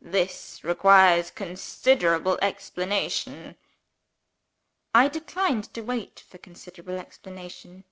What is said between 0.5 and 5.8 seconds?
requires considerable explanation." I declined to